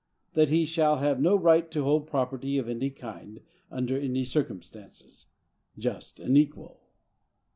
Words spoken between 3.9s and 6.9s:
any circumstances.—Just and equal!